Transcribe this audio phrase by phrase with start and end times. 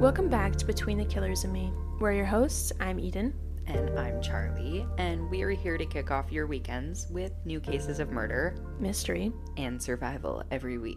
[0.00, 1.70] Welcome back to Between the Killers and Me.
[1.98, 2.72] We're your hosts.
[2.80, 3.34] I'm Eden.
[3.66, 8.00] And I'm Charlie, and we are here to kick off your weekends with new cases
[8.00, 9.30] of murder, Mystery.
[9.58, 10.96] and survival every week.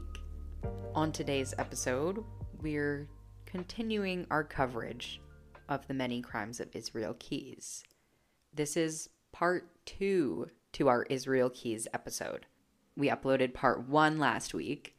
[0.95, 2.23] On today's episode,
[2.61, 3.09] we're
[3.45, 5.19] continuing our coverage
[5.67, 7.83] of the many crimes of Israel Keyes.
[8.53, 12.45] This is part two to our Israel Keyes episode.
[12.95, 14.95] We uploaded part one last week.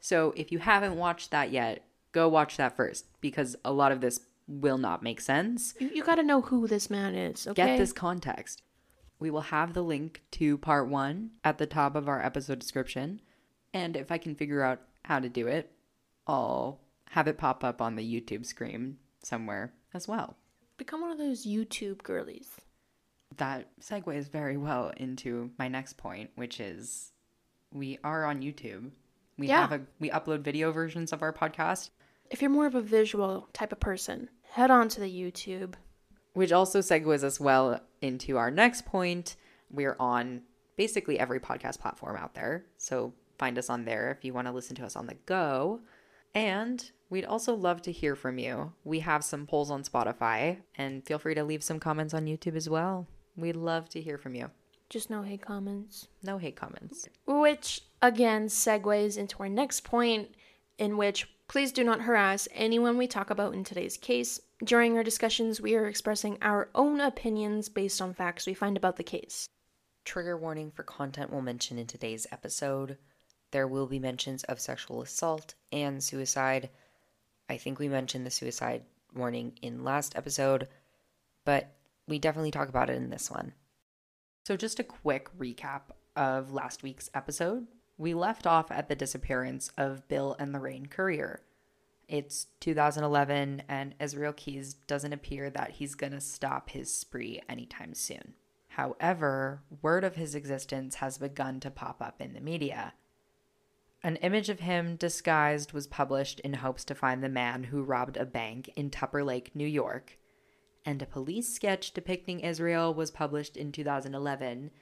[0.00, 4.00] So if you haven't watched that yet, go watch that first because a lot of
[4.00, 5.74] this will not make sense.
[5.78, 7.66] You, you gotta know who this man is, okay?
[7.66, 8.62] Get this context.
[9.18, 13.20] We will have the link to part one at the top of our episode description.
[13.72, 15.70] And if I can figure out how to do it,
[16.26, 20.36] I'll have it pop up on the YouTube screen somewhere as well.
[20.76, 22.48] Become one of those YouTube girlies.
[23.36, 27.12] That segues very well into my next point, which is
[27.72, 28.90] we are on YouTube.
[29.38, 29.62] We Yeah.
[29.66, 31.90] have a we upload video versions of our podcast,
[32.30, 35.74] If you're more of a visual type of person, head on to the YouTube.
[36.34, 39.36] which also segues us well into our next point.
[39.70, 40.42] We're on
[40.76, 42.64] basically every podcast platform out there.
[42.76, 45.80] So find us on there if you want to listen to us on the go.
[46.34, 48.72] And we'd also love to hear from you.
[48.82, 52.56] We have some polls on Spotify, and feel free to leave some comments on YouTube
[52.56, 53.06] as well.
[53.36, 54.50] We'd love to hear from you.
[54.90, 56.08] Just no hate comments.
[56.24, 57.08] No hate comments.
[57.26, 60.34] Which, again, segues into our next point,
[60.78, 64.40] in which please do not harass anyone we talk about in today's case.
[64.62, 68.96] During our discussions, we are expressing our own opinions based on facts we find about
[68.96, 69.48] the case.
[70.04, 72.98] Trigger warning for content we'll mention in today's episode.
[73.52, 76.70] There will be mentions of sexual assault and suicide.
[77.48, 78.82] I think we mentioned the suicide
[79.14, 80.68] warning in last episode,
[81.44, 81.72] but
[82.08, 83.52] we definitely talk about it in this one.
[84.46, 85.82] So, just a quick recap
[86.16, 87.66] of last week's episode.
[87.96, 91.42] We left off at the disappearance of Bill and Lorraine Currier.
[92.08, 98.34] It's 2011, and Israel Keyes doesn't appear that he's gonna stop his spree anytime soon.
[98.68, 102.94] However, word of his existence has begun to pop up in the media.
[104.02, 108.16] An image of him disguised was published in hopes to find the man who robbed
[108.16, 110.18] a bank in Tupper Lake, New York,
[110.84, 114.72] and a police sketch depicting Israel was published in 2011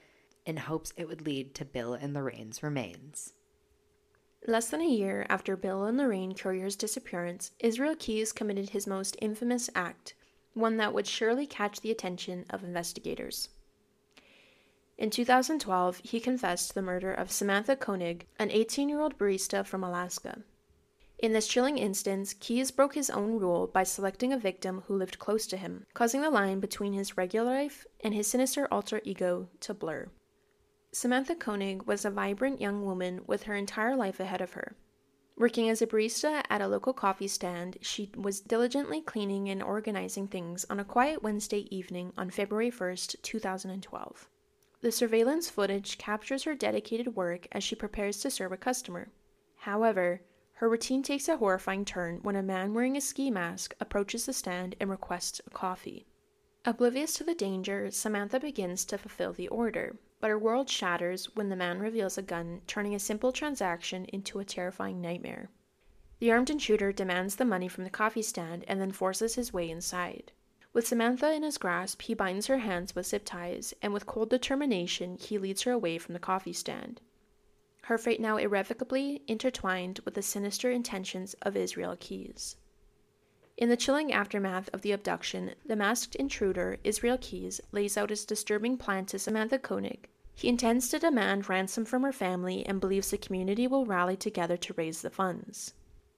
[0.45, 3.33] in hopes it would lead to Bill and Lorraine's remains.
[4.47, 9.17] Less than a year after Bill and Lorraine Currier's disappearance, Israel Keyes committed his most
[9.21, 10.15] infamous act,
[10.55, 13.51] one that would surely catch the attention of investigators.
[14.99, 19.65] In 2012, he confessed to the murder of Samantha Koenig, an 18 year old barista
[19.65, 20.43] from Alaska.
[21.19, 25.21] In this chilling instance, Keyes broke his own rule by selecting a victim who lived
[25.21, 29.49] close to him, causing the line between his regular life and his sinister alter ego
[29.61, 30.09] to blur.
[30.95, 34.77] Samantha Koenig was a vibrant young woman with her entire life ahead of her.
[35.39, 40.29] Working as a barista at a local coffee stand, she was diligently cleaning and organizing
[40.29, 44.29] things on a quiet Wednesday evening on February 1st, 2012.
[44.83, 49.09] The surveillance footage captures her dedicated work as she prepares to serve a customer.
[49.57, 50.21] However,
[50.57, 54.35] her routine takes a horrifying turn when a man wearing a ski mask approaches the
[54.35, 56.05] stand and requests a coffee.
[56.67, 61.49] Oblivious to the danger, Samantha begins to fulfill the order, but her world shatters when
[61.49, 65.51] the man reveals a gun, turning a simple transaction into a terrifying nightmare.
[66.21, 69.69] The armed intruder demands the money from the coffee stand and then forces his way
[69.69, 70.31] inside.
[70.73, 74.31] With Samantha in his grasp, he binds her hands with zip ties, and with cold
[74.31, 77.01] determination, he leads her away from the coffee stand.
[77.87, 82.55] Her fate now irrevocably intertwined with the sinister intentions of Israel Keyes.
[83.57, 88.25] In the chilling aftermath of the abduction, the masked intruder, Israel Keyes, lays out his
[88.25, 90.09] disturbing plan to Samantha Koenig.
[90.35, 94.57] He intends to demand ransom from her family and believes the community will rally together
[94.57, 95.75] to raise the funds.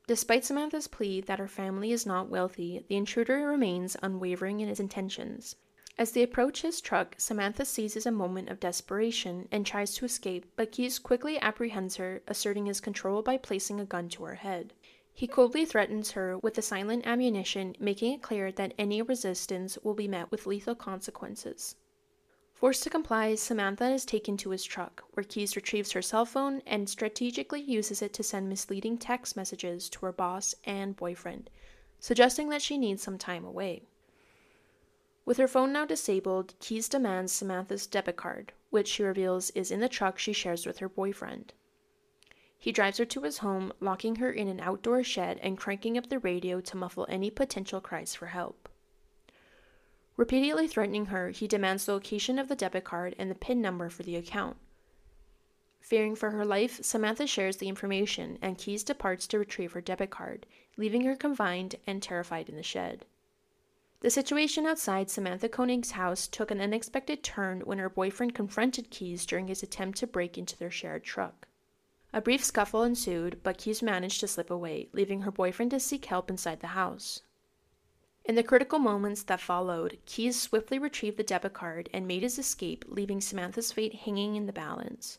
[0.06, 4.80] Despite Samantha's plea that her family is not wealthy, the intruder remains unwavering in his
[4.80, 5.56] intentions.
[5.96, 10.44] As they approach his truck, Samantha seizes a moment of desperation and tries to escape,
[10.56, 14.74] but Keyes quickly apprehends her, asserting his control by placing a gun to her head.
[15.12, 19.94] He coldly threatens her with the silent ammunition, making it clear that any resistance will
[19.94, 21.76] be met with lethal consequences.
[22.64, 26.62] Forced to comply, Samantha is taken to his truck, where Keyes retrieves her cell phone
[26.66, 31.50] and strategically uses it to send misleading text messages to her boss and boyfriend,
[32.00, 33.82] suggesting that she needs some time away.
[35.26, 39.80] With her phone now disabled, Keyes demands Samantha's debit card, which she reveals is in
[39.80, 41.52] the truck she shares with her boyfriend.
[42.58, 46.08] He drives her to his home, locking her in an outdoor shed and cranking up
[46.08, 48.63] the radio to muffle any potential cries for help.
[50.16, 53.90] Repeatedly threatening her, he demands the location of the debit card and the PIN number
[53.90, 54.56] for the account.
[55.80, 60.10] Fearing for her life, Samantha shares the information and Keyes departs to retrieve her debit
[60.10, 60.46] card,
[60.76, 63.04] leaving her confined and terrified in the shed.
[64.00, 69.26] The situation outside Samantha Koenig's house took an unexpected turn when her boyfriend confronted Keyes
[69.26, 71.48] during his attempt to break into their shared truck.
[72.12, 76.04] A brief scuffle ensued, but Keyes managed to slip away, leaving her boyfriend to seek
[76.04, 77.22] help inside the house.
[78.26, 82.38] In the critical moments that followed, Keyes swiftly retrieved the debit card and made his
[82.38, 85.18] escape, leaving Samantha's fate hanging in the balance.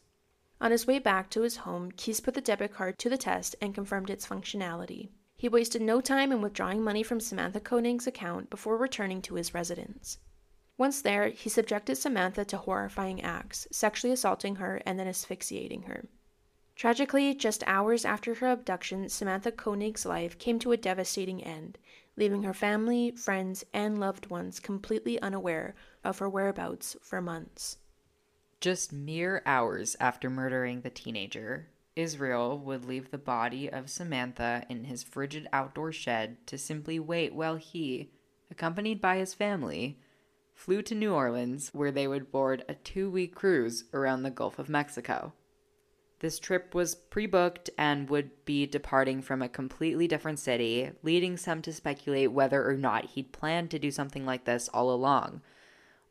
[0.59, 3.55] On his way back to his home, Keyes put the debit card to the test
[3.61, 5.09] and confirmed its functionality.
[5.37, 9.53] He wasted no time in withdrawing money from Samantha Koenig's account before returning to his
[9.53, 10.17] residence.
[10.75, 16.07] Once there, he subjected Samantha to horrifying acts, sexually assaulting her and then asphyxiating her.
[16.75, 21.77] Tragically, just hours after her abduction, Samantha Koenig's life came to a devastating end,
[22.17, 27.77] leaving her family, friends, and loved ones completely unaware of her whereabouts for months.
[28.61, 34.85] Just mere hours after murdering the teenager, Israel would leave the body of Samantha in
[34.85, 38.11] his frigid outdoor shed to simply wait while he,
[38.49, 39.99] accompanied by his family,
[40.53, 44.57] flew to New Orleans where they would board a two week cruise around the Gulf
[44.59, 45.33] of Mexico.
[46.25, 51.37] This trip was pre booked and would be departing from a completely different city, leading
[51.37, 55.41] some to speculate whether or not he'd planned to do something like this all along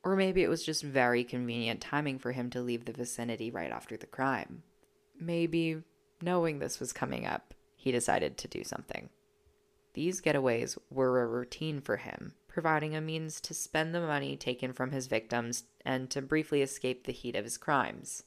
[0.04, 3.72] or maybe it was just very convenient timing for him to leave the vicinity right
[3.72, 4.62] after the crime.
[5.18, 5.82] Maybe,
[6.22, 9.08] knowing this was coming up, he decided to do something.
[9.94, 14.72] These getaways were a routine for him, providing a means to spend the money taken
[14.72, 18.24] from his victims and to briefly escape the heat of his crimes.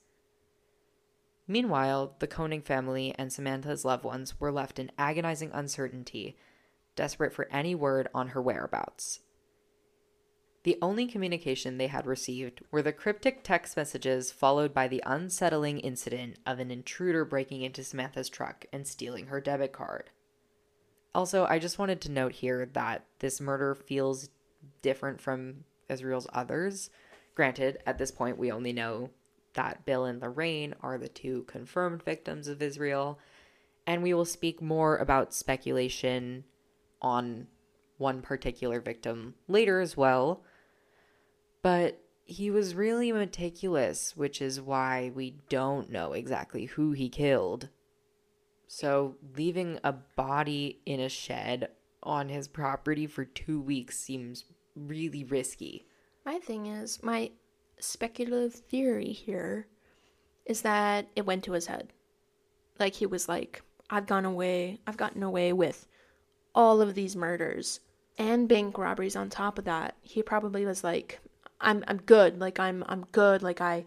[1.48, 6.36] Meanwhile, the Koenig family and Samantha's loved ones were left in agonizing uncertainty,
[6.96, 9.22] desperate for any word on her whereabouts.
[10.64, 15.80] The only communication they had received were the cryptic text messages followed by the unsettling
[15.80, 20.10] incident of an intruder breaking into Samantha's truck and stealing her debit card.
[21.16, 24.30] Also, I just wanted to note here that this murder feels
[24.82, 26.90] different from Israel's others.
[27.34, 29.12] Granted, at this point, we only know
[29.58, 33.20] that Bill and Lorraine are the two confirmed victims of Israel,
[33.86, 36.46] and we will speak more about speculation
[37.02, 37.48] on
[37.98, 40.44] one particular victim later as well.
[41.64, 47.70] But he was really meticulous, which is why we don't know exactly who he killed.
[48.68, 51.70] So, leaving a body in a shed
[52.04, 54.44] on his property for two weeks seems
[54.76, 55.88] really risky.
[56.26, 57.32] My thing is, my
[57.80, 59.68] speculative theory here
[60.46, 61.94] is that it went to his head.
[62.80, 65.88] Like he was like, I've gone away, I've gotten away with
[66.54, 67.80] all of these murders
[68.18, 69.96] and bank robberies on top of that.
[70.02, 71.20] He probably was like,
[71.62, 72.40] I'm I'm good.
[72.40, 73.42] Like I'm I'm good.
[73.42, 73.86] Like I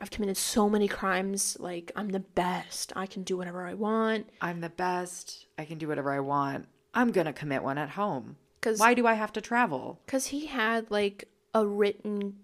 [0.00, 1.56] I've committed so many crimes.
[1.60, 2.92] Like I'm the best.
[2.96, 4.28] I can do whatever I want.
[4.40, 5.46] I'm the best.
[5.58, 6.66] I can do whatever I want.
[6.94, 8.36] I'm going to commit one at home.
[8.60, 10.00] Cuz Why do I have to travel?
[10.06, 12.36] Cuz he had like a written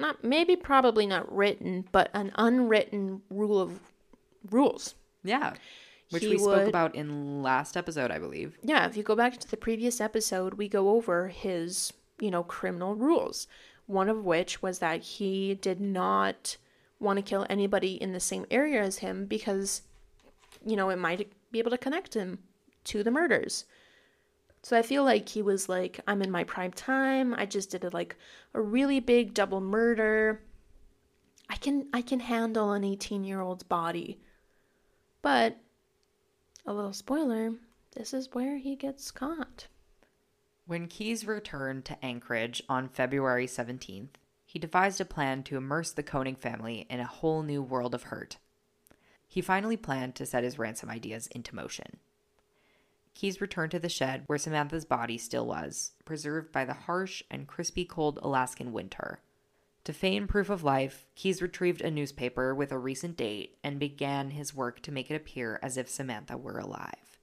[0.00, 3.80] not maybe probably not written, but an unwritten rule of
[4.50, 4.94] rules.
[5.22, 5.54] Yeah.
[6.10, 8.58] Which he we spoke about in last episode, I believe.
[8.62, 12.42] Yeah, if you go back to the previous episode, we go over his, you know,
[12.42, 13.46] criminal rules
[13.90, 16.56] one of which was that he did not
[17.00, 19.82] want to kill anybody in the same area as him because,
[20.64, 22.38] you know, it might be able to connect him
[22.84, 23.64] to the murders.
[24.62, 27.34] So I feel like he was like, I'm in my prime time.
[27.34, 28.16] I just did a, like
[28.54, 30.42] a really big double murder.
[31.48, 34.20] I can I can handle an 18 year old's body.
[35.22, 35.58] But
[36.66, 37.52] a little spoiler,
[37.92, 39.66] this is where he gets caught.
[40.66, 44.10] When Keyes returned to Anchorage on February 17th,
[44.46, 48.04] he devised a plan to immerse the Koenig family in a whole new world of
[48.04, 48.36] hurt.
[49.26, 51.98] He finally planned to set his ransom ideas into motion.
[53.14, 57.46] Keyes returned to the shed where Samantha's body still was, preserved by the harsh and
[57.46, 59.20] crispy cold Alaskan winter.
[59.84, 64.30] To feign proof of life, Keyes retrieved a newspaper with a recent date and began
[64.30, 67.18] his work to make it appear as if Samantha were alive.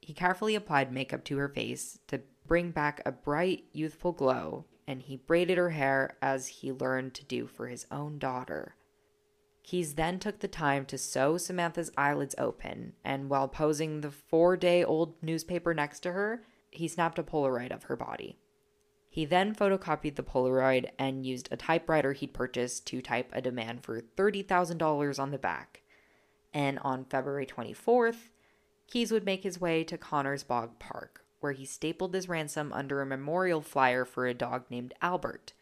[0.00, 5.02] He carefully applied makeup to her face to bring back a bright, youthful glow, and
[5.02, 8.74] he braided her hair as he learned to do for his own daughter.
[9.62, 14.56] Keyes then took the time to sew Samantha's eyelids open, and while posing the four
[14.56, 18.38] day old newspaper next to her, he snapped a Polaroid of her body.
[19.08, 23.84] He then photocopied the Polaroid and used a typewriter he'd purchased to type a demand
[23.84, 25.82] for $30,000 on the back.
[26.54, 28.30] And on February 24th,
[28.86, 33.00] Keyes would make his way to Connors Bog Park, where he stapled his ransom under
[33.00, 35.52] a memorial flyer for a dog named Albert.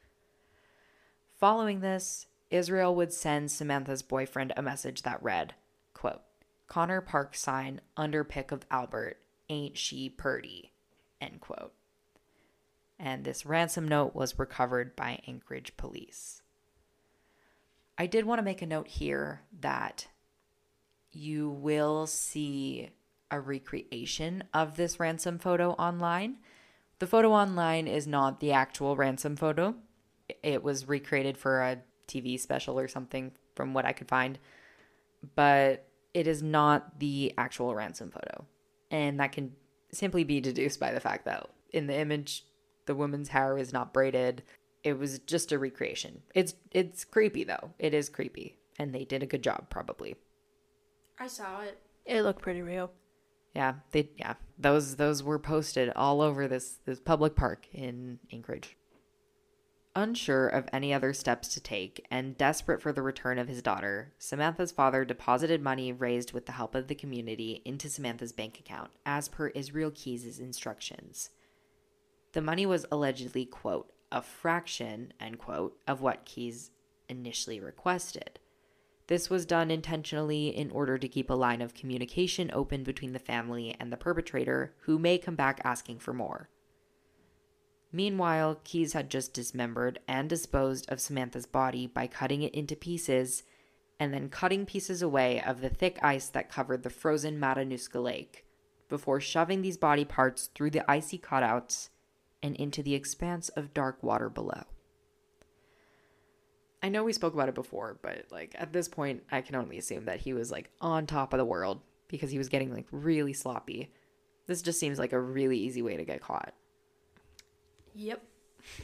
[1.37, 5.54] Following this, Israel would send Samantha's boyfriend a message that read,
[5.95, 6.23] quote,
[6.66, 10.73] Connor Park sign under pick of Albert, ain't she purty,
[11.21, 11.73] end quote.
[12.99, 16.42] And this ransom note was recovered by Anchorage police.
[17.97, 20.07] I did want to make a note here that
[21.12, 22.90] you will see
[23.30, 26.37] a recreation of this ransom photo online.
[26.99, 29.75] The photo online is not the actual ransom photo.
[30.42, 31.78] It was recreated for a
[32.11, 34.38] TV special or something from what I could find,
[35.35, 38.45] but it is not the actual ransom photo.
[38.90, 39.52] And that can
[39.93, 42.45] simply be deduced by the fact that in the image
[42.87, 44.43] the woman's hair is not braided.
[44.83, 46.23] It was just a recreation.
[46.35, 47.71] It's it's creepy though.
[47.79, 50.17] It is creepy and they did a good job probably.
[51.19, 51.79] I saw it.
[52.07, 52.90] It looked pretty real.
[53.55, 54.35] Yeah, they yeah.
[54.59, 58.76] Those those were posted all over this this public park in Anchorage.
[59.97, 64.12] Unsure of any other steps to take and desperate for the return of his daughter,
[64.20, 68.92] Samantha's father deposited money raised with the help of the community into Samantha's bank account,
[69.04, 71.30] as per Israel Keyes' instructions.
[72.32, 76.70] The money was allegedly, quote, a fraction, end quote, of what Keyes
[77.09, 78.38] initially requested.
[79.09, 83.18] This was done intentionally in order to keep a line of communication open between the
[83.18, 86.49] family and the perpetrator, who may come back asking for more.
[87.92, 93.42] Meanwhile, Keyes had just dismembered and disposed of Samantha's body by cutting it into pieces
[93.99, 98.47] and then cutting pieces away of the thick ice that covered the frozen Matanuska Lake
[98.88, 101.88] before shoving these body parts through the icy cutouts
[102.42, 104.64] and into the expanse of dark water below.
[106.82, 109.76] I know we spoke about it before, but like at this point, I can only
[109.76, 112.87] assume that he was like on top of the world because he was getting like
[112.90, 113.92] really sloppy.
[114.47, 116.54] This just seems like a really easy way to get caught.
[117.94, 118.23] Yep.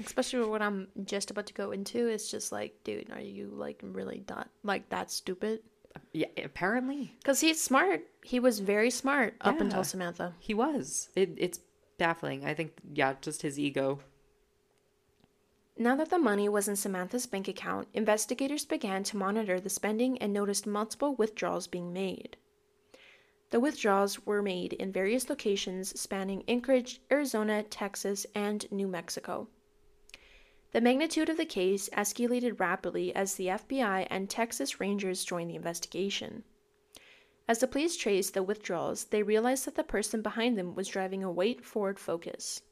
[0.04, 2.08] Especially what I'm just about to go into.
[2.08, 5.60] It's just like, dude, are you like really not like that stupid?
[6.12, 7.14] Yeah, apparently.
[7.18, 8.02] Because he's smart.
[8.22, 10.34] He was very smart up until Samantha.
[10.38, 11.08] He was.
[11.14, 11.60] It, it's
[11.98, 12.44] baffling.
[12.44, 14.00] I think, yeah, just his ego.
[15.78, 20.16] Now that the money was in Samantha's bank account, investigators began to monitor the spending
[20.18, 22.36] and noticed multiple withdrawals being made.
[23.50, 29.48] The withdrawals were made in various locations spanning Anchorage, Arizona, Texas, and New Mexico.
[30.72, 35.54] The magnitude of the case escalated rapidly as the FBI and Texas Rangers joined the
[35.54, 36.42] investigation.
[37.46, 41.22] As the police traced the withdrawals, they realized that the person behind them was driving
[41.22, 42.62] a white Ford Focus.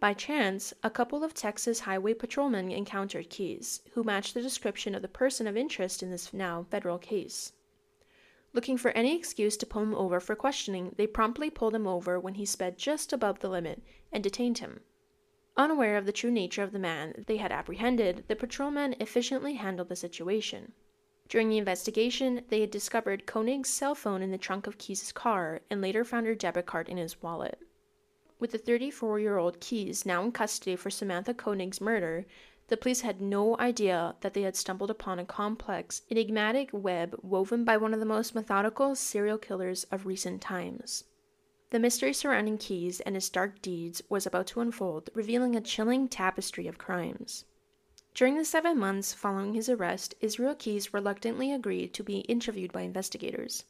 [0.00, 5.02] By chance, a couple of Texas highway patrolmen encountered Keyes, who matched the description of
[5.02, 7.52] the person of interest in this now federal case.
[8.52, 12.18] Looking for any excuse to pull him over for questioning, they promptly pulled him over
[12.18, 14.80] when he sped just above the limit and detained him.
[15.56, 19.88] Unaware of the true nature of the man they had apprehended, the patrolmen efficiently handled
[19.88, 20.72] the situation.
[21.28, 25.60] During the investigation, they had discovered Koenig's cell phone in the trunk of Keyes' car
[25.68, 27.58] and later found her debit card in his wallet.
[28.38, 32.24] With the 34 year old Keyes now in custody for Samantha Koenig's murder,
[32.68, 37.64] the police had no idea that they had stumbled upon a complex, enigmatic web woven
[37.64, 41.04] by one of the most methodical serial killers of recent times.
[41.70, 46.08] The mystery surrounding Keyes and his dark deeds was about to unfold, revealing a chilling
[46.08, 47.44] tapestry of crimes.
[48.14, 52.82] During the seven months following his arrest, Israel Keyes reluctantly agreed to be interviewed by
[52.82, 53.64] investigators.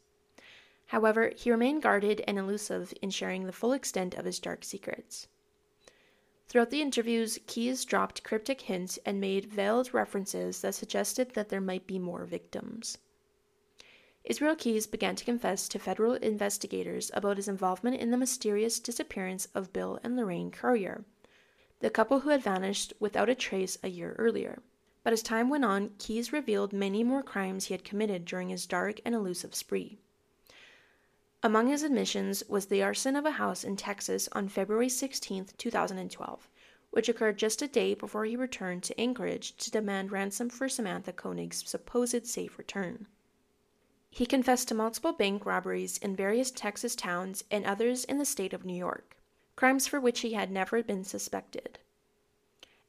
[0.87, 5.29] However, he remained guarded and elusive in sharing the full extent of his dark secrets.
[6.49, 11.61] Throughout the interviews, Keyes dropped cryptic hints and made veiled references that suggested that there
[11.61, 12.97] might be more victims.
[14.25, 19.47] Israel Keyes began to confess to federal investigators about his involvement in the mysterious disappearance
[19.55, 21.05] of Bill and Lorraine Currier,
[21.81, 24.63] the couple who had vanished without a trace a year earlier.
[25.05, 28.67] But as time went on, Keyes revealed many more crimes he had committed during his
[28.67, 29.99] dark and elusive spree.
[31.41, 36.49] Among his admissions was the arson of a house in Texas on February 16, 2012,
[36.91, 41.13] which occurred just a day before he returned to Anchorage to demand ransom for Samantha
[41.13, 43.07] Koenig's supposed safe return.
[44.11, 48.53] He confessed to multiple bank robberies in various Texas towns and others in the state
[48.53, 49.17] of New York,
[49.55, 51.79] crimes for which he had never been suspected.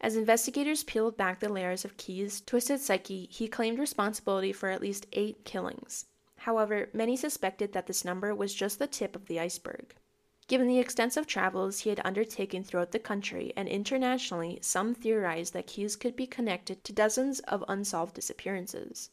[0.02, 4.82] As investigators peeled back the layers of Keyes' twisted psyche, he claimed responsibility for at
[4.82, 6.08] least eight killings.
[6.44, 9.94] However, many suspected that this number was just the tip of the iceberg.
[10.48, 15.68] Given the extensive travels he had undertaken throughout the country and internationally, some theorized that
[15.68, 19.12] Keyes could be connected to dozens of unsolved disappearances.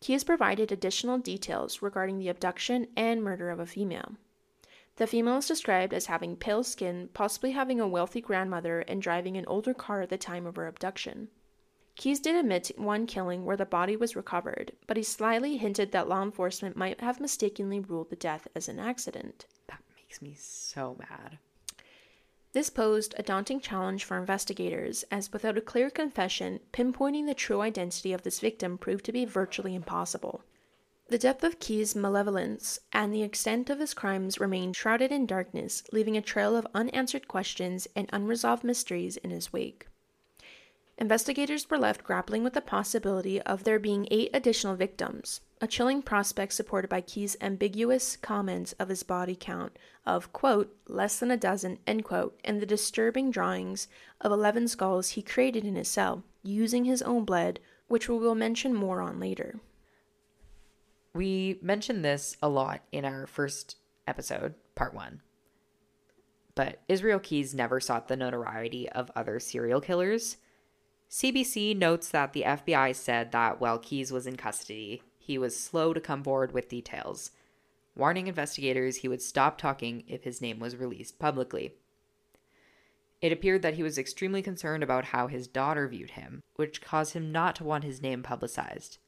[0.00, 4.16] Keyes provided additional details regarding the abduction and murder of a female.
[4.96, 9.36] The female is described as having pale skin, possibly having a wealthy grandmother, and driving
[9.36, 11.30] an older car at the time of her abduction.
[11.98, 15.90] Keyes did admit to one killing where the body was recovered, but he slyly hinted
[15.90, 19.46] that law enforcement might have mistakenly ruled the death as an accident.
[19.66, 21.38] That makes me so mad.
[22.52, 27.62] This posed a daunting challenge for investigators, as without a clear confession, pinpointing the true
[27.62, 30.44] identity of this victim proved to be virtually impossible.
[31.08, 35.82] The depth of Keyes' malevolence and the extent of his crimes remained shrouded in darkness,
[35.92, 39.88] leaving a trail of unanswered questions and unresolved mysteries in his wake.
[41.00, 46.02] Investigators were left grappling with the possibility of there being eight additional victims, a chilling
[46.02, 51.36] prospect supported by Keyes' ambiguous comments of his body count of, quote, less than a
[51.36, 53.86] dozen, end quote, and the disturbing drawings
[54.20, 58.34] of 11 skulls he created in his cell, using his own blood, which we will
[58.34, 59.60] mention more on later.
[61.14, 63.76] We mentioned this a lot in our first
[64.08, 65.20] episode, part one.
[66.56, 70.38] But Israel Keyes never sought the notoriety of other serial killers
[71.10, 75.94] CBC notes that the FBI said that while Keyes was in custody, he was slow
[75.94, 77.30] to come forward with details,
[77.96, 81.74] warning investigators he would stop talking if his name was released publicly.
[83.20, 87.14] It appeared that he was extremely concerned about how his daughter viewed him, which caused
[87.14, 88.98] him not to want his name publicized.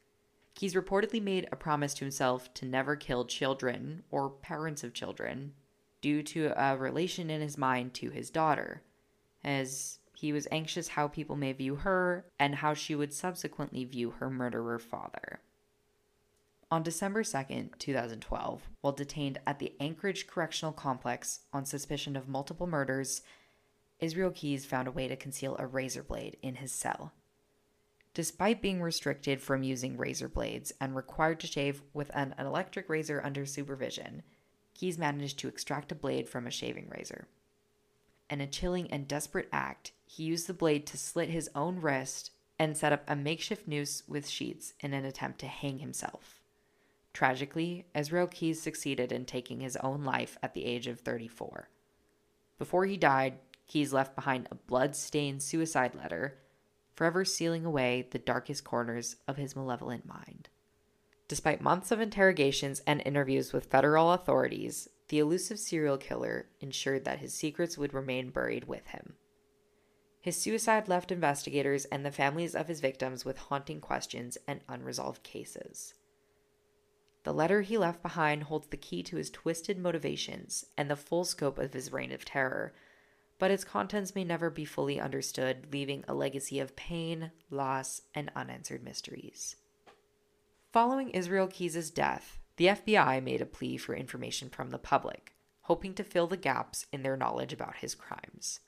[0.53, 5.53] Keyes reportedly made a promise to himself to never kill children or parents of children
[6.01, 8.81] due to a relation in his mind to his daughter,
[9.43, 14.11] as he was anxious how people may view her and how she would subsequently view
[14.11, 15.39] her murderer father.
[16.69, 22.67] On December 2, 2012, while detained at the Anchorage Correctional Complex on suspicion of multiple
[22.67, 23.23] murders,
[23.99, 27.13] Israel Keyes found a way to conceal a razor blade in his cell.
[28.13, 33.23] Despite being restricted from using razor blades and required to shave with an electric razor
[33.23, 34.21] under supervision,
[34.75, 37.27] Keyes managed to extract a blade from a shaving razor.
[38.31, 42.31] In a chilling and desperate act, he used the blade to slit his own wrist
[42.57, 46.39] and set up a makeshift noose with sheets in an attempt to hang himself.
[47.11, 51.67] Tragically, Israel Keyes succeeded in taking his own life at the age of 34.
[52.57, 53.33] Before he died,
[53.67, 56.37] Keyes left behind a blood stained suicide letter,
[56.95, 60.47] forever sealing away the darkest corners of his malevolent mind.
[61.27, 67.19] Despite months of interrogations and interviews with federal authorities, the elusive serial killer ensured that
[67.19, 69.15] his secrets would remain buried with him.
[70.21, 75.21] His suicide left investigators and the families of his victims with haunting questions and unresolved
[75.21, 75.95] cases.
[77.23, 81.25] The letter he left behind holds the key to his twisted motivations and the full
[81.25, 82.73] scope of his reign of terror,
[83.37, 88.31] but its contents may never be fully understood, leaving a legacy of pain, loss, and
[88.33, 89.57] unanswered mysteries.
[90.71, 95.93] Following Israel Keyes' death, the FBI made a plea for information from the public, hoping
[95.95, 98.59] to fill the gaps in their knowledge about his crimes.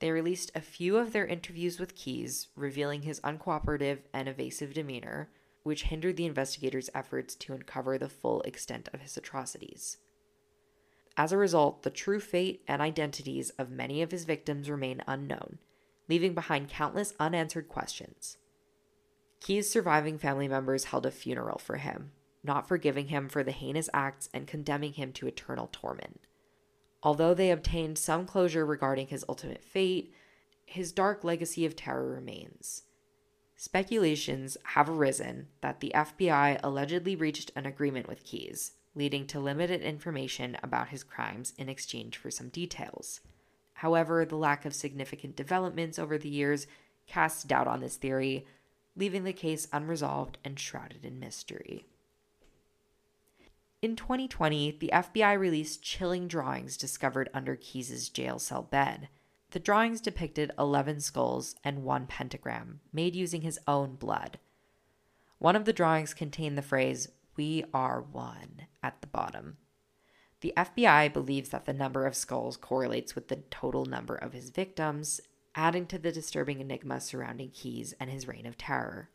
[0.00, 5.30] They released a few of their interviews with Keyes, revealing his uncooperative and evasive demeanor,
[5.64, 9.98] which hindered the investigators' efforts to uncover the full extent of his atrocities.
[11.16, 15.58] As a result, the true fate and identities of many of his victims remain unknown,
[16.08, 18.38] leaving behind countless unanswered questions.
[19.40, 22.12] Keyes' surviving family members held a funeral for him,
[22.42, 26.20] not forgiving him for the heinous acts and condemning him to eternal torment.
[27.02, 30.12] Although they obtained some closure regarding his ultimate fate,
[30.64, 32.82] his dark legacy of terror remains.
[33.56, 39.80] Speculations have arisen that the FBI allegedly reached an agreement with Keyes, leading to limited
[39.80, 43.20] information about his crimes in exchange for some details.
[43.74, 46.66] However, the lack of significant developments over the years
[47.06, 48.46] casts doubt on this theory,
[48.96, 51.86] leaving the case unresolved and shrouded in mystery.
[53.80, 59.08] In 2020, the FBI released chilling drawings discovered under Keyes' jail cell bed.
[59.52, 64.40] The drawings depicted 11 skulls and one pentagram, made using his own blood.
[65.38, 69.58] One of the drawings contained the phrase, We are one, at the bottom.
[70.40, 74.50] The FBI believes that the number of skulls correlates with the total number of his
[74.50, 75.20] victims,
[75.54, 79.08] adding to the disturbing enigma surrounding Keyes and his reign of terror.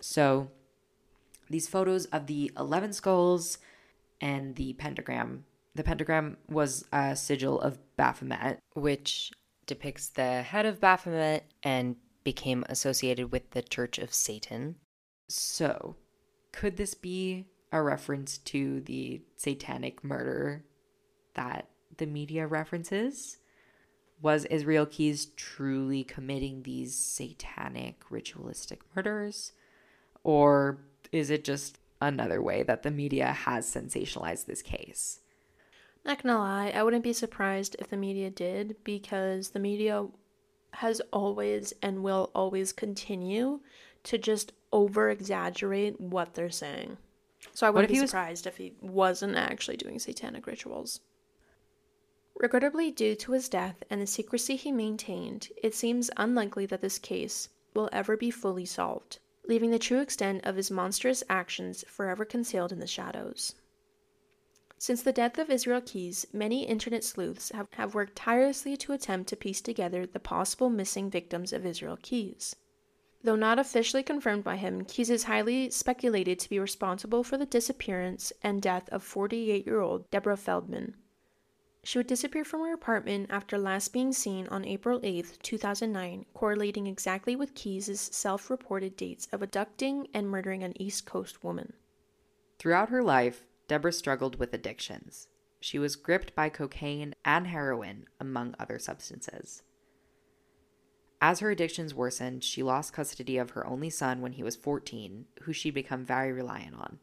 [0.00, 0.50] So,
[1.50, 3.58] these photos of the 11 skulls
[4.20, 5.44] and the pentagram.
[5.74, 9.32] The pentagram was a sigil of Baphomet, which
[9.66, 14.76] depicts the head of Baphomet and became associated with the Church of Satan.
[15.28, 15.96] So,
[16.52, 20.64] could this be a reference to the satanic murder
[21.34, 23.38] that the media references?
[24.20, 29.52] Was Israel Keyes truly committing these satanic ritualistic murders?
[30.22, 30.80] Or
[31.12, 35.20] is it just another way that the media has sensationalized this case?
[36.04, 40.06] Not gonna lie, I wouldn't be surprised if the media did because the media
[40.72, 43.60] has always and will always continue
[44.04, 46.96] to just over exaggerate what they're saying.
[47.52, 51.00] So I wouldn't be he was- surprised if he wasn't actually doing satanic rituals.
[52.36, 56.98] Regrettably, due to his death and the secrecy he maintained, it seems unlikely that this
[56.98, 59.18] case will ever be fully solved,
[59.50, 63.56] leaving the true extent of his monstrous actions forever concealed in the shadows.
[64.78, 69.28] Since the death of Israel Keyes, many internet sleuths have, have worked tirelessly to attempt
[69.28, 72.54] to piece together the possible missing victims of Israel Keyes.
[73.24, 77.44] Though not officially confirmed by him, Keyes is highly speculated to be responsible for the
[77.44, 80.94] disappearance and death of 48 year old Deborah Feldman.
[81.82, 86.86] She would disappear from her apartment after last being seen on April 8, 2009, correlating
[86.86, 91.72] exactly with Keyes' self reported dates of abducting and murdering an East Coast woman.
[92.58, 95.28] Throughout her life, Deborah struggled with addictions.
[95.58, 99.62] She was gripped by cocaine and heroin, among other substances.
[101.22, 105.26] As her addictions worsened, she lost custody of her only son when he was 14,
[105.42, 106.98] who she'd become very reliant on.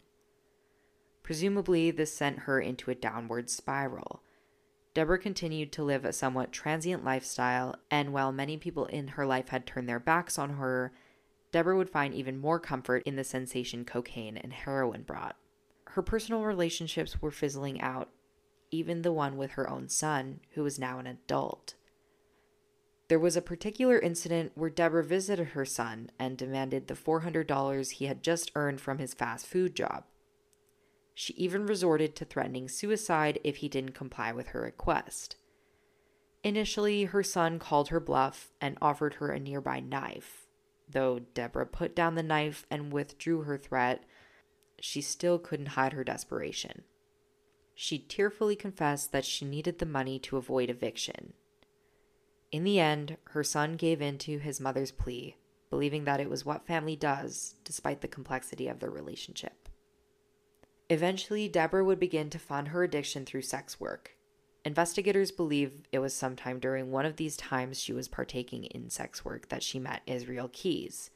[1.24, 4.24] Presumably, this sent her into a downward spiral.
[4.98, 9.50] Deborah continued to live a somewhat transient lifestyle, and while many people in her life
[9.50, 10.92] had turned their backs on her,
[11.52, 15.36] Deborah would find even more comfort in the sensation cocaine and heroin brought.
[15.90, 18.10] Her personal relationships were fizzling out,
[18.72, 21.76] even the one with her own son, who was now an adult.
[23.08, 28.06] There was a particular incident where Deborah visited her son and demanded the $400 he
[28.06, 30.06] had just earned from his fast food job.
[31.20, 35.36] She even resorted to threatening suicide if he didn't comply with her request.
[36.44, 40.46] Initially, her son called her bluff and offered her a nearby knife.
[40.88, 44.04] Though Deborah put down the knife and withdrew her threat,
[44.80, 46.84] she still couldn't hide her desperation.
[47.74, 51.34] She tearfully confessed that she needed the money to avoid eviction.
[52.52, 55.36] In the end, her son gave in to his mother's plea,
[55.72, 59.67] believing that it was what family does, despite the complexity of their relationship.
[60.90, 64.16] Eventually, Deborah would begin to fund her addiction through sex work.
[64.64, 69.24] Investigators believe it was sometime during one of these times she was partaking in sex
[69.24, 71.10] work that she met Israel Keyes,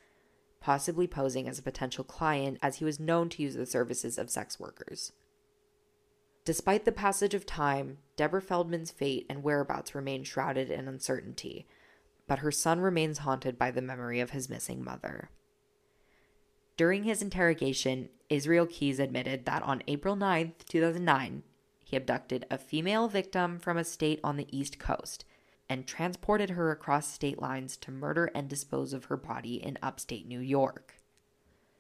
[0.60, 4.30] possibly posing as a potential client as he was known to use the services of
[4.30, 5.12] sex workers.
[6.44, 11.68] Despite the passage of time, Deborah Feldman's fate and whereabouts remain shrouded in uncertainty,
[12.28, 15.30] but her son remains haunted by the memory of his missing mother.
[16.78, 21.44] During his interrogation, Israel Keyes admitted that on April 9, 2009,
[21.84, 25.26] he abducted a female victim from a state on the East Coast
[25.68, 30.28] and transported her across state lines to murder and dispose of her body in upstate
[30.28, 30.96] New York.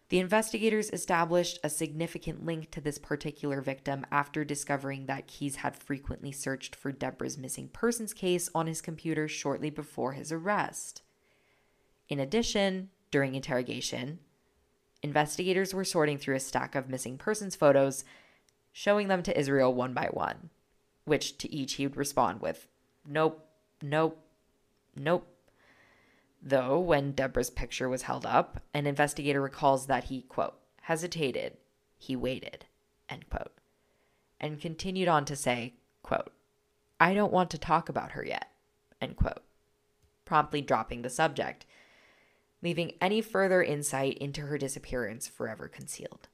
[0.10, 5.77] The investigators established a significant link to this particular victim after discovering that Keyes had
[5.77, 11.01] frequently searched for Deborah's missing persons case on his computer shortly before his arrest.
[12.10, 14.19] In addition, during interrogation,
[15.03, 18.03] investigators were sorting through a stack of missing persons photos,
[18.71, 20.49] showing them to Israel one by one,
[21.05, 22.67] which to each he would respond with,
[23.05, 23.45] Nope,
[23.81, 24.17] nope,
[24.95, 25.27] nope.
[26.41, 31.57] Though, when Deborah's picture was held up, an investigator recalls that he, quote, hesitated,
[31.97, 32.65] he waited,
[33.09, 33.53] end quote,
[34.39, 36.31] and continued on to say, quote,
[36.99, 38.47] I don't want to talk about her yet,
[38.99, 39.43] end quote,
[40.25, 41.65] promptly dropping the subject,
[42.62, 46.28] leaving any further insight into her disappearance forever concealed.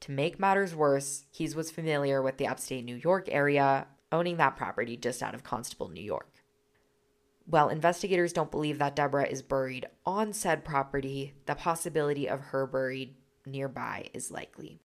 [0.00, 4.56] To make matters worse, Keyes was familiar with the upstate New York area, owning that
[4.56, 6.42] property just out of Constable, New York.
[7.46, 12.66] While investigators don't believe that Deborah is buried on said property, the possibility of her
[12.66, 14.80] buried nearby is likely.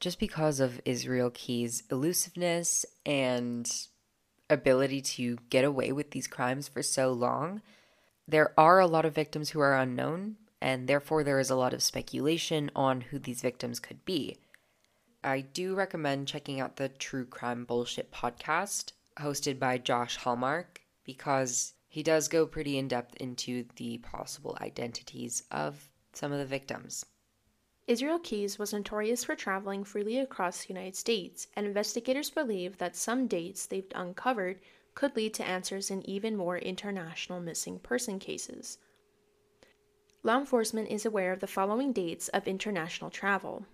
[0.00, 3.70] Just because of Israel Keyes' elusiveness and
[4.48, 7.60] ability to get away with these crimes for so long,
[8.26, 11.74] there are a lot of victims who are unknown, and therefore there is a lot
[11.74, 14.36] of speculation on who these victims could be.
[15.22, 21.74] I do recommend checking out the True Crime Bullshit podcast hosted by Josh Hallmark because
[21.88, 27.06] he does go pretty in depth into the possible identities of some of the victims.
[27.86, 32.96] Israel Keyes was notorious for traveling freely across the United States, and investigators believe that
[32.96, 34.58] some dates they've uncovered
[34.94, 38.78] could lead to answers in even more international missing person cases.
[40.22, 43.66] Law enforcement is aware of the following dates of international travel.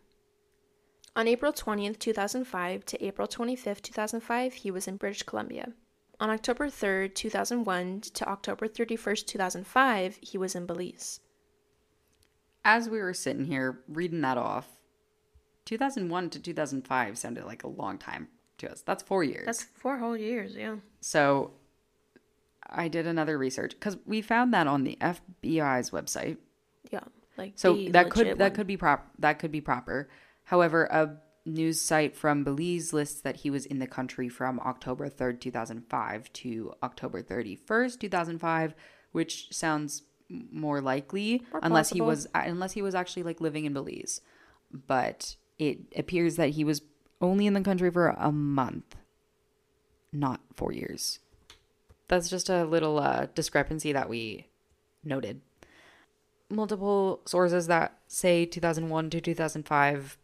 [1.15, 5.73] On April 20th, 2005 to April 25th, 2005, he was in British Columbia.
[6.19, 11.21] On October 3rd, 2001 to October 31st, 2005, he was in Belize.
[12.65, 14.77] As we were sitting here reading that off,
[15.65, 18.29] 2001 to 2005 sounded like a long time
[18.61, 18.83] to us.
[18.83, 19.47] That's four years.
[19.47, 20.77] That's four whole years, yeah.
[21.01, 21.53] So
[22.69, 26.39] I did another research because we found that on the FBI's website.
[26.91, 27.01] Yeah,
[27.37, 28.51] like So that could that one.
[28.53, 30.09] could be prop that could be proper.
[30.45, 35.09] However, a news site from Belize lists that he was in the country from October
[35.09, 38.75] 3rd, 2005 to October 31st, 2005,
[39.13, 43.65] which sounds more likely More unless he was uh, unless he was actually like living
[43.65, 44.21] in Belize.
[44.73, 46.81] But it appears that he was
[47.21, 48.97] only in the country for a month,
[50.13, 51.19] not 4 years.
[52.09, 54.47] That's just a little uh, discrepancy that we
[55.05, 55.41] noted
[56.51, 60.19] multiple sources that say 2001 to 2005.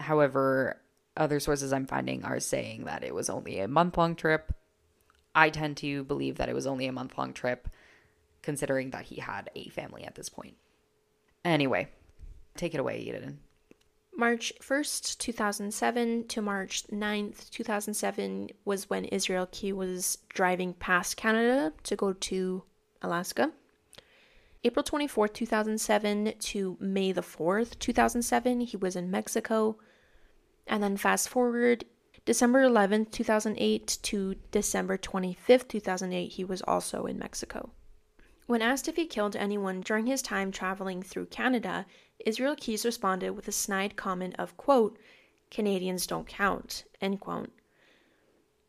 [0.00, 0.80] However,
[1.16, 4.52] other sources I'm finding are saying that it was only a month long trip.
[5.34, 7.68] I tend to believe that it was only a month long trip,
[8.42, 10.56] considering that he had a family at this point.
[11.44, 11.88] Anyway,
[12.56, 13.38] take it away, Eden.
[14.16, 21.72] March 1st, 2007 to March 9th, 2007 was when Israel Key was driving past Canada
[21.82, 22.62] to go to
[23.02, 23.50] Alaska.
[24.62, 29.78] April 24th, 2007 to May the 4th, 2007, he was in Mexico.
[30.66, 31.84] And then fast forward
[32.24, 37.70] December 11th, 2008 to December 25th, 2008, he was also in Mexico.
[38.46, 41.86] When asked if he killed anyone during his time traveling through Canada,
[42.26, 44.98] Israel Keyes responded with a snide comment of, quote,
[45.50, 47.50] Canadians don't count, end quote.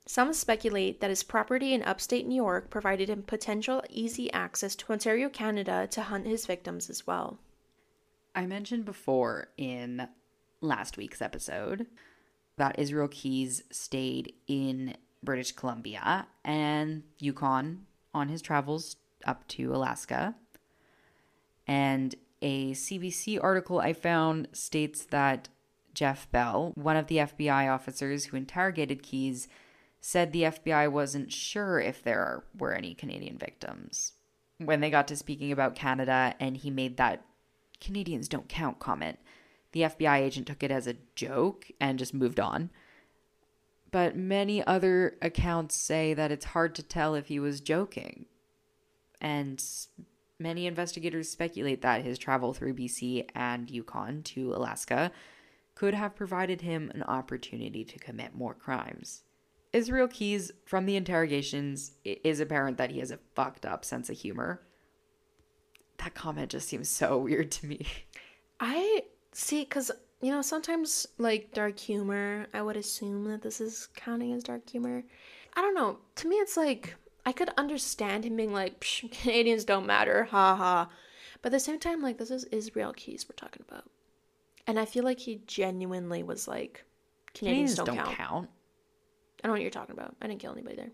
[0.08, 4.92] Some speculate that his property in upstate New York provided him potential easy access to
[4.94, 7.40] Ontario, Canada to hunt his victims as well.
[8.36, 10.08] I mentioned before in
[10.62, 11.88] last week's episode
[12.58, 20.36] that Israel Keyes stayed in British Columbia and Yukon on his travels up to Alaska.
[21.68, 25.50] And a CBC article I found states that
[25.94, 29.48] Jeff Bell, one of the FBI officers who interrogated Keyes,
[30.00, 34.14] said the FBI wasn't sure if there were any Canadian victims.
[34.60, 37.26] When they got to speaking about Canada and he made that
[37.82, 39.18] Canadians don't count comment,
[39.72, 42.70] the FBI agent took it as a joke and just moved on.
[43.92, 48.26] But many other accounts say that it's hard to tell if he was joking.
[49.22, 49.64] And
[50.40, 55.12] many investigators speculate that his travel through BC and Yukon to Alaska
[55.76, 59.24] could have provided him an opportunity to commit more crimes.
[59.74, 64.10] Israel Keyes, from the interrogations, it is apparent that he has a fucked up sense
[64.10, 64.62] of humor.
[65.98, 67.86] That comment just seems so weird to me.
[68.62, 73.90] I see, because, you know, sometimes like dark humor, I would assume that this is
[73.96, 75.04] counting as dark humor.
[75.56, 76.00] I don't know.
[76.16, 76.96] To me, it's like,
[77.26, 78.80] I could understand him being like,
[79.22, 80.90] Canadians don't matter, ha ha.
[81.42, 83.86] But at the same time, like, this is Israel Keyes we're talking about.
[84.68, 86.86] And I feel like he genuinely was like,
[87.34, 88.18] Canadians, don't, count.
[88.18, 88.50] count.
[89.44, 90.16] I don't know what you're talking about.
[90.22, 90.92] I didn't kill anybody there.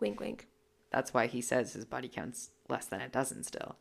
[0.00, 0.48] Wink, wink.
[0.90, 3.76] That's why he says his body count's less than a dozen still.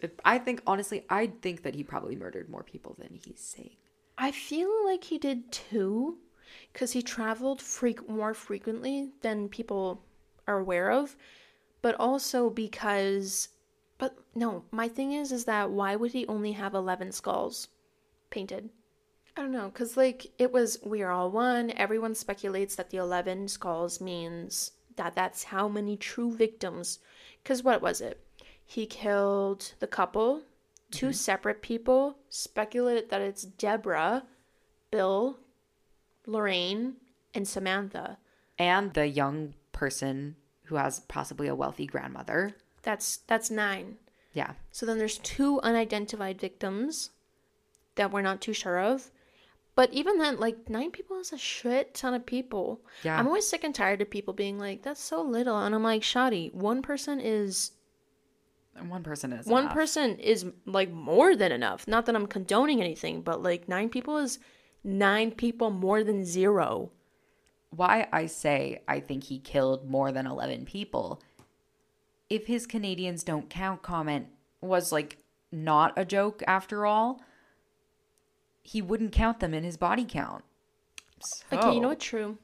[0.00, 3.76] If, I think, honestly, I think that he probably murdered more people than he's saying.
[4.18, 6.18] I feel like he did too,
[6.72, 10.02] because he traveled freak more frequently than people
[10.46, 11.16] are aware of,
[11.82, 13.48] but also because,
[13.98, 17.68] but no, my thing is, is that why would he only have eleven skulls
[18.30, 18.70] painted?
[19.36, 21.70] I don't know, because like it was we are all one.
[21.72, 26.98] Everyone speculates that the eleven skulls means that that's how many true victims.
[27.42, 28.20] Because what was it?
[28.64, 30.42] He killed the couple,
[30.90, 31.12] 2 mm-hmm.
[31.12, 32.16] separate people.
[32.28, 34.24] Speculate that it's Deborah,
[34.90, 35.38] Bill,
[36.26, 36.94] Lorraine,
[37.34, 38.18] and Samantha.
[38.58, 40.34] And the young person
[40.64, 42.56] who has possibly a wealthy grandmother.
[42.82, 43.98] That's that's nine.
[44.32, 44.52] Yeah.
[44.72, 47.10] So then there's two unidentified victims
[47.94, 49.10] that we're not too sure of.
[49.74, 52.80] But even then, like nine people is a shit ton of people.
[53.02, 53.18] Yeah.
[53.18, 56.02] I'm always sick and tired of people being like, "That's so little," and I'm like,
[56.02, 57.72] "Shoddy, one person is
[58.74, 59.74] And one person is one enough.
[59.74, 61.86] person is like more than enough.
[61.86, 64.38] Not that I'm condoning anything, but like nine people is
[64.84, 66.92] nine people more than zero.
[67.76, 71.20] Why I say I think he killed more than 11 people.
[72.30, 74.28] If his Canadians don't count comment
[74.60, 75.18] was like
[75.52, 77.20] not a joke after all,
[78.62, 80.42] he wouldn't count them in his body count.
[81.52, 82.00] Okay, you know So- what?
[82.00, 82.38] True.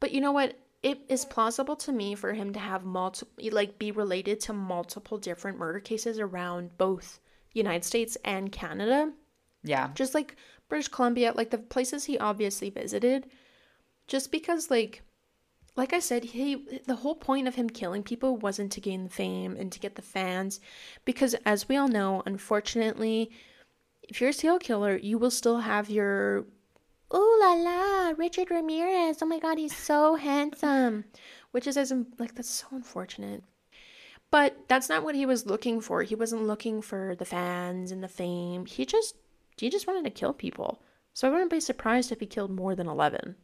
[0.00, 0.56] But you know what?
[0.82, 5.16] It is plausible to me for him to have multiple, like, be related to multiple
[5.16, 7.20] different murder cases around both
[7.52, 9.12] United States and Canada.
[9.62, 9.92] Yeah.
[9.94, 10.34] Just like
[10.68, 13.30] British Columbia, like the places he obviously visited.
[14.12, 15.00] Just because, like,
[15.74, 19.56] like I said, he the whole point of him killing people wasn't to gain fame
[19.58, 20.60] and to get the fans,
[21.06, 23.30] because as we all know, unfortunately,
[24.02, 26.44] if you're a serial killer, you will still have your
[27.14, 29.22] ooh la la, Richard Ramirez.
[29.22, 31.04] Oh my god, he's so handsome.
[31.52, 33.42] Which is as like that's so unfortunate.
[34.30, 36.02] But that's not what he was looking for.
[36.02, 38.66] He wasn't looking for the fans and the fame.
[38.66, 39.16] He just
[39.56, 40.82] he just wanted to kill people.
[41.14, 43.36] So I wouldn't be surprised if he killed more than 11.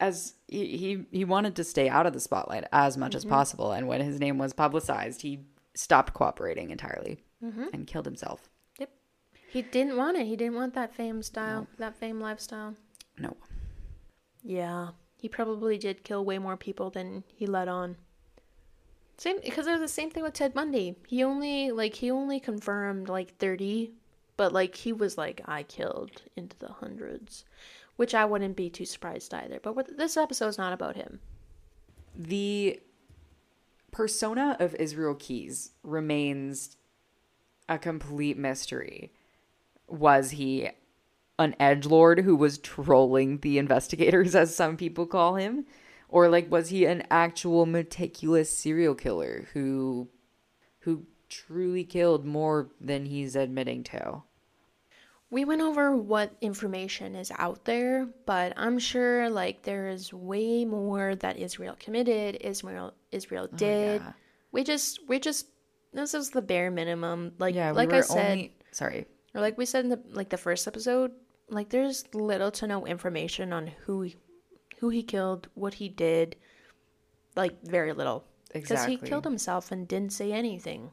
[0.00, 3.34] As he he, he wanted to stay out of the spotlight as much as mm-hmm.
[3.34, 7.66] possible, and when his name was publicized, he stopped cooperating entirely mm-hmm.
[7.72, 8.48] and killed himself.
[8.78, 8.90] Yep.
[9.50, 10.26] He didn't want it.
[10.26, 12.74] He didn't want that fame style, that fame lifestyle.
[13.18, 13.36] No.
[14.42, 17.96] Yeah, he probably did kill way more people than he let on.
[19.18, 20.96] Same because it was the same thing with Ted Bundy.
[21.06, 23.92] He only like he only confirmed like 30,
[24.38, 27.44] but like he was like I killed into the hundreds,
[28.00, 29.60] which I wouldn't be too surprised either.
[29.62, 31.20] But this episode is not about him.
[32.16, 32.80] The
[33.90, 36.78] persona of Israel Keyes remains
[37.68, 39.12] a complete mystery.
[39.86, 40.70] Was he
[41.38, 45.66] an edge lord who was trolling the investigators, as some people call him?
[46.08, 50.08] Or like was he an actual meticulous serial killer who
[50.84, 54.22] who truly killed more than he's admitting to?
[55.30, 60.64] We went over what information is out there, but I'm sure like there is way
[60.64, 64.02] more that Israel committed, Israel Israel oh, did.
[64.02, 64.12] yeah.
[64.50, 65.46] We just we just
[65.92, 67.32] this is the bare minimum.
[67.38, 69.06] Like Yeah, we like I said, only sorry.
[69.34, 71.12] or like we said in the like the first episode,
[71.48, 74.16] like there's little to no information on who he,
[74.80, 76.34] who he killed, what he did,
[77.36, 78.24] like very little.
[78.52, 80.90] Because he killed himself and didn't say anything.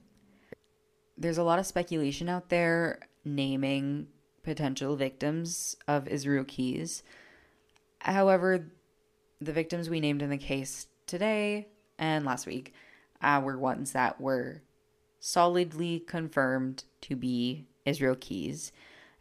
[1.18, 4.06] there's a lot of speculation out there naming
[4.48, 7.04] potential victims of Israel Keyes.
[8.00, 8.72] However,
[9.42, 11.68] the victims we named in the case today
[12.00, 12.74] and last week
[13.22, 14.62] uh, were ones that were
[15.20, 18.72] solidly confirmed to be Israel Keyes.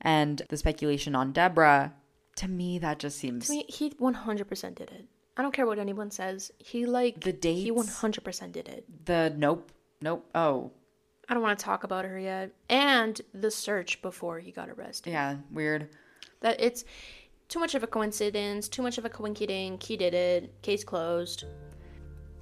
[0.00, 1.92] And the speculation on Deborah,
[2.36, 5.06] to me, that just seems To me, he 100% did it.
[5.36, 6.52] I don't care what anyone says.
[6.58, 7.64] He like The date.
[7.64, 8.84] He 100% did it.
[9.06, 10.70] the nope, nope, oh,
[11.28, 12.52] I don't want to talk about her yet.
[12.68, 15.10] And the search before he got arrested.
[15.10, 15.88] yeah, weird.
[16.40, 16.84] That it's
[17.48, 19.82] too much of a coincidence, too much of a coinkydink.
[19.82, 20.62] He did it.
[20.62, 21.44] Case closed.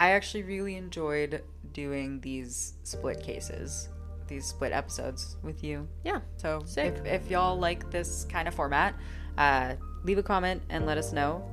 [0.01, 1.43] I actually really enjoyed
[1.73, 3.89] doing these split cases,
[4.29, 5.89] these split episodes with you.
[6.05, 6.21] Yeah.
[6.37, 8.95] So if, if y'all like this kind of format,
[9.39, 11.45] uh, leave a comment and let us know.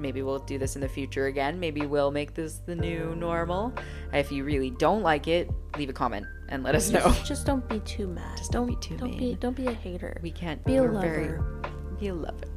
[0.00, 1.60] Maybe we'll do this in the future again.
[1.60, 3.72] Maybe we'll make this the new normal.
[4.12, 7.02] If you really don't like it, leave a comment and let us know.
[7.02, 8.38] Just, just don't be too mad.
[8.38, 10.18] Just don't be too don't Be, don't be a hater.
[10.22, 11.00] We can't be a lover.
[11.00, 12.48] very be a lover.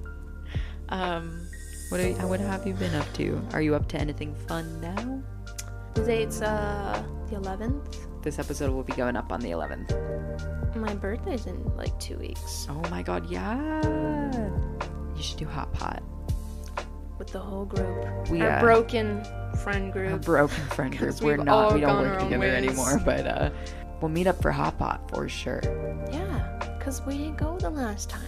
[0.89, 1.47] Um,
[1.89, 3.41] what are you, what have you been up to?
[3.51, 5.21] Are you up to anything fun now?
[5.93, 8.23] The date's uh the 11th.
[8.23, 10.75] This episode will be going up on the 11th.
[10.75, 13.81] My birthday's in like two weeks Oh my god, yeah.
[15.15, 16.01] You should do hot pot.
[17.23, 18.29] With the whole group.
[18.29, 19.23] We, Our uh, broken
[19.63, 20.11] friend group.
[20.13, 21.11] A broken friend group.
[21.11, 22.53] 'Cause We're not we don't work together ways.
[22.67, 23.49] anymore, but uh
[24.01, 25.61] we'll meet up for hot pot for sure.
[26.11, 28.21] Yeah, because we didn't go the last time.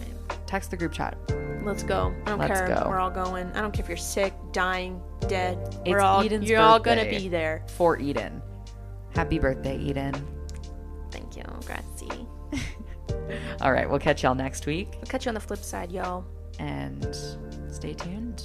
[0.45, 1.17] Text the group chat.
[1.63, 2.13] Let's go.
[2.25, 2.67] I don't Let's care.
[2.69, 2.87] go.
[2.87, 3.51] We're all going.
[3.53, 5.57] I don't care if you're sick, dying, dead.
[5.85, 7.63] We're all Eden's you're all gonna be there.
[7.75, 8.41] For Eden.
[9.13, 10.13] Happy birthday, Eden.
[11.11, 11.43] Thank you.
[11.65, 12.27] Grazie.
[13.61, 16.25] All right, we'll catch y'all next week We'll catch you on the flip side, y'all.
[16.59, 17.07] and
[17.71, 18.43] stay tuned.